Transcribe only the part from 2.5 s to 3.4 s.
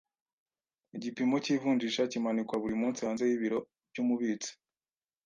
buri munsi hanze